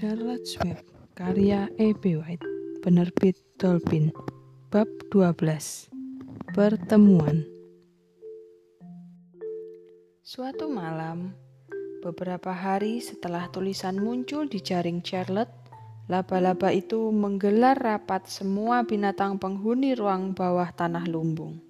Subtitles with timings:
[0.00, 0.80] Charlotte's Web
[1.12, 2.24] karya E.B.
[2.24, 2.40] White
[2.80, 4.08] penerbit Dolphin
[4.72, 5.92] bab 12
[6.56, 7.44] Pertemuan.
[10.24, 11.36] Suatu malam
[12.00, 15.52] beberapa hari setelah tulisan muncul di jaring Charlotte
[16.08, 21.60] laba-laba itu menggelar rapat semua binatang penghuni ruang bawah tanah lumbung.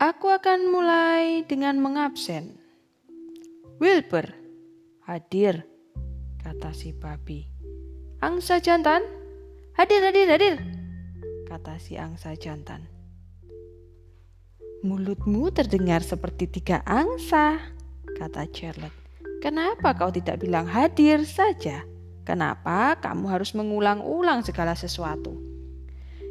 [0.00, 2.56] Aku akan mulai dengan mengabsen.
[3.76, 4.24] Wilbur
[5.04, 5.68] hadir
[6.50, 7.46] kata si babi.
[8.18, 9.06] Angsa jantan,
[9.78, 10.58] hadir, hadir, hadir,
[11.46, 12.90] kata si angsa jantan.
[14.82, 17.62] Mulutmu terdengar seperti tiga angsa,
[18.18, 18.98] kata Charlotte.
[19.38, 21.86] Kenapa kau tidak bilang hadir saja?
[22.26, 25.38] Kenapa kamu harus mengulang-ulang segala sesuatu?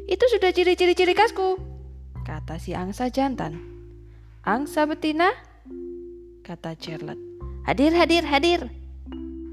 [0.04, 1.56] Itu sudah ciri-ciri ciri khasku,
[2.28, 3.56] kata si angsa jantan.
[4.44, 5.32] Angsa betina?
[6.44, 7.24] kata Charlotte.
[7.64, 8.79] Hadir, hadir, hadir,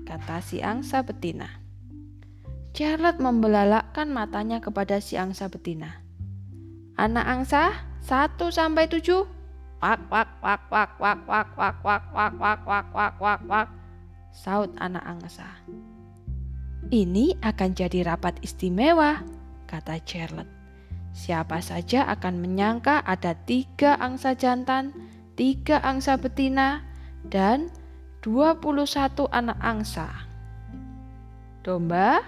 [0.07, 1.51] kata si angsa betina.
[2.71, 5.99] Charlotte membelalakkan matanya kepada si angsa betina.
[6.95, 9.27] Anak angsa, satu sampai tujuh.
[9.83, 13.67] Wak, wak, wak, wak, wak, wak, wak, wak, wak, wak, wak, wak, wak, wak.
[14.31, 15.45] Saut anak angsa.
[16.87, 19.19] Ini akan jadi rapat istimewa,
[19.67, 20.49] kata Charlotte.
[21.11, 24.95] Siapa saja akan menyangka ada tiga angsa jantan,
[25.35, 26.85] tiga angsa betina,
[27.27, 27.73] dan
[28.25, 30.09] 21 anak angsa.
[31.61, 32.23] Domba?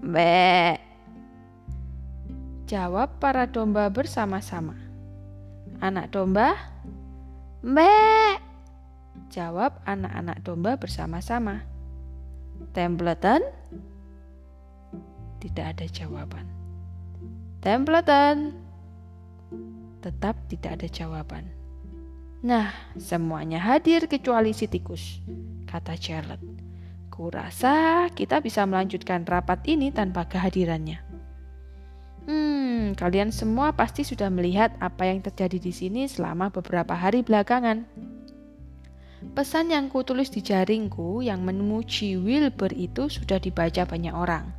[0.00, 0.78] Be.
[2.64, 4.78] Jawab para domba bersama-sama.
[5.84, 6.56] Anak domba?
[7.60, 7.92] Be.
[9.28, 11.66] Jawab anak-anak domba bersama-sama.
[12.72, 13.42] Templeton?
[15.42, 16.46] Tidak ada jawaban.
[17.60, 18.56] Templeton?
[20.00, 21.63] Tetap tidak ada jawaban.
[22.44, 25.24] Nah, semuanya hadir kecuali si tikus,
[25.64, 26.44] kata Charlotte.
[27.08, 31.00] Kurasa kita bisa melanjutkan rapat ini tanpa kehadirannya.
[32.28, 37.88] Hmm, kalian semua pasti sudah melihat apa yang terjadi di sini selama beberapa hari belakangan.
[39.32, 44.52] Pesan yang kutulis di jaringku yang memuji Wilbur itu sudah dibaca banyak orang.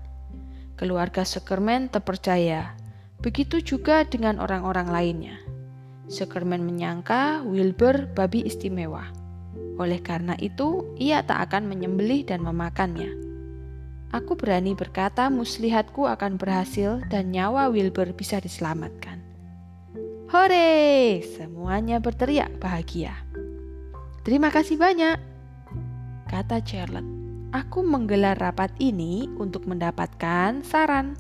[0.74, 2.74] Keluarga Sukerman terpercaya.
[3.22, 5.45] Begitu juga dengan orang-orang lainnya.
[6.06, 9.10] Sukerman menyangka Wilbur babi istimewa.
[9.76, 13.12] Oleh karena itu, ia tak akan menyembelih dan memakannya.
[14.16, 19.20] Aku berani berkata muslihatku akan berhasil dan nyawa Wilbur bisa diselamatkan.
[20.32, 21.20] Hore!
[21.26, 23.12] Semuanya berteriak bahagia.
[24.24, 25.20] Terima kasih banyak,
[26.32, 27.06] kata Charlotte.
[27.54, 31.16] Aku menggelar rapat ini untuk mendapatkan saran.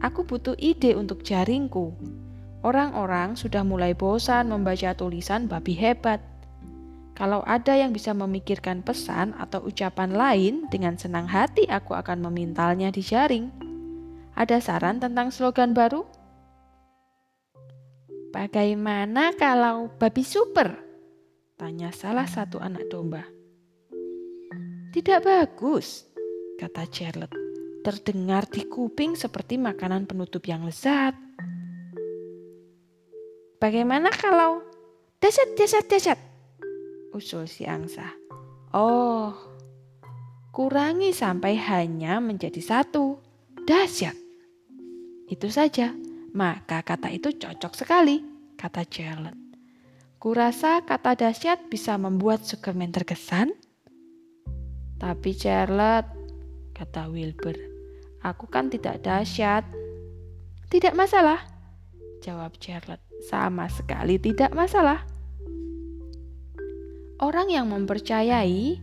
[0.00, 1.92] Aku butuh ide untuk jaringku.
[2.66, 6.18] Orang-orang sudah mulai bosan membaca tulisan babi hebat.
[7.14, 12.90] Kalau ada yang bisa memikirkan pesan atau ucapan lain, dengan senang hati aku akan memintalnya
[12.90, 13.54] di jaring.
[14.34, 16.02] Ada saran tentang slogan baru?
[18.34, 20.74] Bagaimana kalau babi super?
[21.54, 23.22] Tanya salah satu anak domba.
[24.90, 26.02] Tidak bagus,
[26.58, 27.38] kata Charlotte.
[27.86, 31.25] Terdengar di kuping seperti makanan penutup yang lezat.
[33.66, 34.62] Bagaimana kalau
[35.18, 36.20] dasyat, dasyat, dasyat?
[37.10, 38.14] Usul si angsa.
[38.70, 39.34] Oh,
[40.54, 43.18] kurangi sampai hanya menjadi satu.
[43.66, 44.14] Dasyat.
[45.26, 45.90] Itu saja.
[46.30, 48.22] Maka kata itu cocok sekali,
[48.54, 49.34] kata Charlotte.
[50.22, 53.50] Kurasa kata dasyat bisa membuat Superman terkesan.
[55.02, 56.14] Tapi Charlotte,
[56.70, 57.58] kata Wilbur,
[58.22, 59.66] aku kan tidak dahsyat.
[60.70, 61.42] Tidak masalah,
[62.22, 63.05] jawab Charlotte.
[63.26, 65.02] Sama sekali tidak masalah.
[67.18, 68.78] Orang yang mempercayai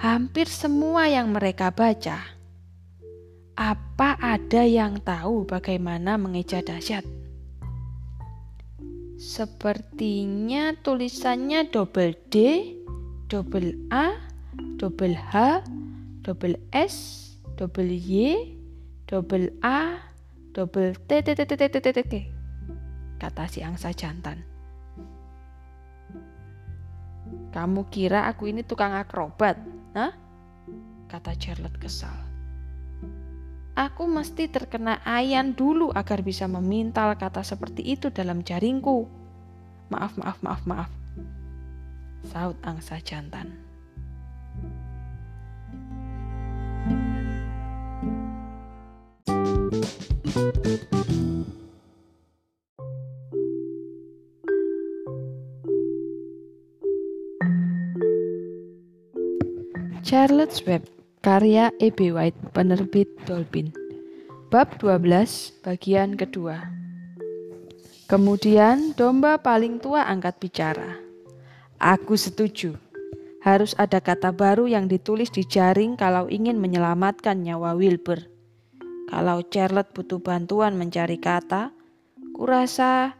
[0.00, 2.24] hampir semua yang mereka baca.
[3.52, 7.04] Apa ada yang tahu bagaimana mengeja dahsyat?
[9.20, 12.36] Sepertinya tulisannya double D,
[13.28, 14.16] double A,
[14.80, 15.68] double H,
[16.24, 17.28] double S,
[17.60, 18.56] double Y,
[19.04, 20.00] double A,
[20.56, 22.31] double T, T, T, T, T, T, T, T
[23.22, 24.42] kata si angsa jantan.
[27.54, 29.54] Kamu kira aku ini tukang akrobat?
[29.94, 30.10] Hah?
[31.06, 32.18] Kata Charlotte kesal.
[33.78, 39.06] Aku mesti terkena ayan dulu agar bisa memintal kata seperti itu dalam jaringku.
[39.94, 40.90] Maaf, maaf, maaf, maaf.
[42.26, 43.61] Saut angsa jantan.
[60.12, 60.84] Charlotte's Web
[61.24, 62.12] Karya E.B.
[62.12, 63.72] White, penerbit Dolphin.
[64.52, 65.08] Bab 12,
[65.64, 66.68] bagian kedua.
[68.12, 71.00] Kemudian domba paling tua angkat bicara.
[71.80, 72.76] Aku setuju.
[73.40, 78.20] Harus ada kata baru yang ditulis di jaring kalau ingin menyelamatkan nyawa Wilbur.
[79.08, 81.72] Kalau Charlotte butuh bantuan mencari kata,
[82.36, 83.16] kurasa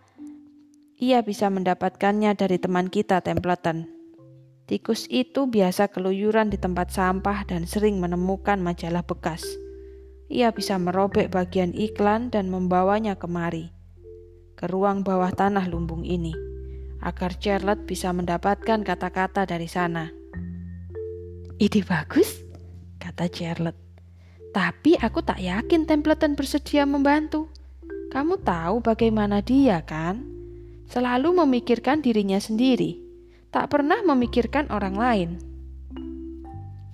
[1.01, 4.02] ia bisa mendapatkannya dari teman kita Templeton.
[4.73, 9.45] Tikus itu biasa keluyuran di tempat sampah dan sering menemukan majalah bekas.
[10.33, 13.69] Ia bisa merobek bagian iklan dan membawanya kemari,
[14.57, 16.33] ke ruang bawah tanah lumbung ini,
[17.05, 20.09] agar Charlotte bisa mendapatkan kata-kata dari sana.
[21.61, 22.41] Ide bagus,
[22.97, 23.77] kata Charlotte.
[24.57, 27.53] Tapi aku tak yakin Templeton bersedia membantu.
[28.09, 30.25] Kamu tahu bagaimana dia kan?
[30.89, 33.02] Selalu memikirkan dirinya sendiri
[33.53, 35.31] tak pernah memikirkan orang lain.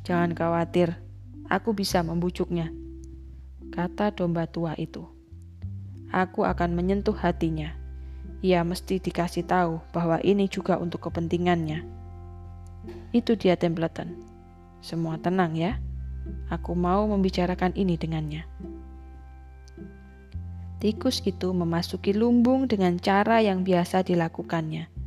[0.02, 0.99] Jangan khawatir,
[1.46, 2.75] aku bisa membujuknya,
[3.70, 5.06] kata domba tua itu.
[6.10, 7.78] Aku akan menyentuh hatinya.
[8.43, 11.87] Ia mesti dikasih tahu bahwa ini juga untuk kepentingannya.
[13.14, 14.19] Itu dia Templeton.
[14.82, 15.78] Semua tenang ya.
[16.50, 18.43] Aku mau membicarakan ini dengannya.
[20.82, 24.98] Tikus itu memasuki lumbung dengan cara yang biasa dilakukannya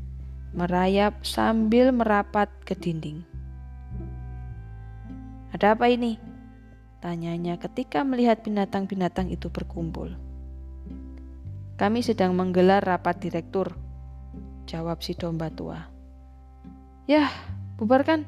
[0.52, 3.24] merayap sambil merapat ke dinding.
[5.56, 6.20] Ada apa ini?
[7.00, 10.14] Tanyanya ketika melihat binatang-binatang itu berkumpul.
[11.80, 13.74] Kami sedang menggelar rapat direktur,
[14.70, 15.82] jawab si domba tua.
[17.10, 17.32] Yah,
[17.82, 18.22] bubarkan,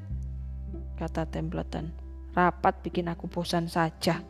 [0.98, 1.94] kata Templeton.
[2.34, 4.26] Rapat bikin aku bosan saja.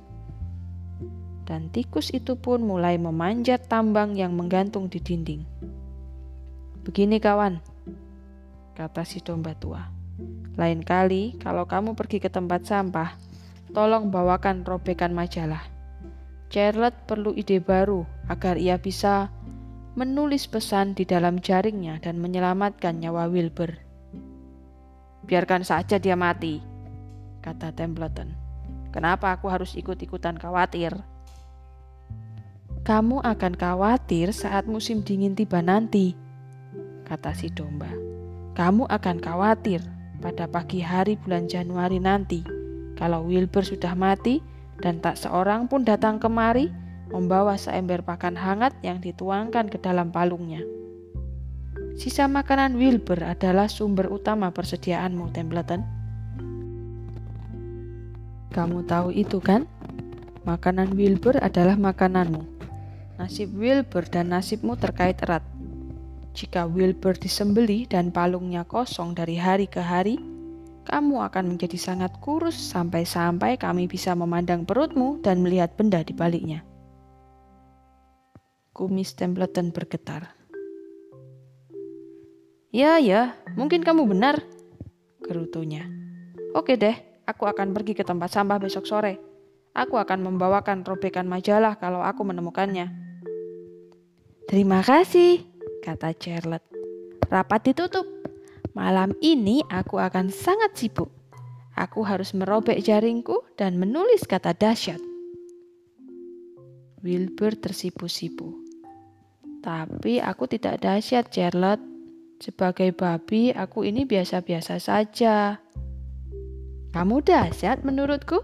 [1.47, 5.47] Dan tikus itu pun mulai memanjat tambang yang menggantung di dinding.
[6.83, 7.63] Begini kawan,
[8.73, 9.89] kata si domba tua.
[10.53, 13.17] Lain kali, kalau kamu pergi ke tempat sampah,
[13.73, 15.65] tolong bawakan robekan majalah.
[16.53, 19.33] Charlotte perlu ide baru agar ia bisa
[19.97, 23.73] menulis pesan di dalam jaringnya dan menyelamatkan nyawa Wilbur.
[25.25, 26.61] Biarkan saja dia mati,
[27.41, 28.29] kata Templeton.
[28.93, 30.93] Kenapa aku harus ikut-ikutan khawatir?
[32.85, 36.13] Kamu akan khawatir saat musim dingin tiba nanti,
[37.09, 38.12] kata si domba.
[38.53, 39.81] Kamu akan khawatir
[40.21, 42.45] pada pagi hari bulan Januari nanti
[42.94, 44.45] kalau Wilbur sudah mati
[44.77, 46.69] dan tak seorang pun datang kemari
[47.09, 50.61] membawa seember pakan hangat yang dituangkan ke dalam palungnya.
[51.97, 55.81] Sisa makanan Wilbur adalah sumber utama persediaanmu, Templeton.
[58.53, 59.65] Kamu tahu itu kan?
[60.45, 62.45] Makanan Wilbur adalah makananmu.
[63.17, 65.45] Nasib Wilbur dan nasibmu terkait erat.
[66.33, 70.18] Jika Wilbur disembeli dan palungnya kosong dari hari ke hari,
[70.83, 76.65] kamu akan menjadi sangat kurus sampai-sampai kami bisa memandang perutmu dan melihat benda di baliknya.
[78.74, 80.33] Kumis Templeton bergetar.
[82.74, 84.41] Ya, ya, mungkin kamu benar,
[85.21, 85.86] gerutunya.
[86.57, 86.97] Oke deh,
[87.29, 89.21] aku akan pergi ke tempat sampah besok sore.
[89.77, 92.89] Aku akan membawakan robekan majalah kalau aku menemukannya.
[94.50, 95.52] Terima kasih,
[95.83, 96.63] kata Charlotte.
[97.27, 98.07] Rapat ditutup.
[98.72, 101.12] Malam ini aku akan sangat sibuk.
[101.75, 105.03] Aku harus merobek jaringku dan menulis kata dahsyat.
[107.03, 108.55] Wilbur tersipu-sipu.
[109.60, 111.84] Tapi aku tidak dahsyat, Charlotte.
[112.39, 115.60] Sebagai babi, aku ini biasa-biasa saja.
[116.96, 118.39] Kamu dahsyat menurutku?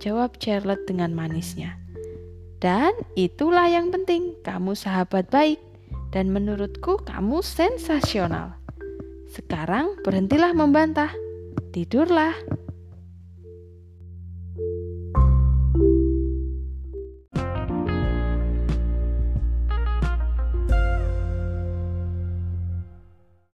[0.00, 1.76] Jawab Charlotte dengan manisnya.
[2.60, 5.60] Dan itulah yang penting, kamu sahabat baik
[6.16, 8.56] dan menurutku kamu sensasional.
[9.28, 11.12] Sekarang berhentilah membantah,
[11.76, 12.32] tidurlah.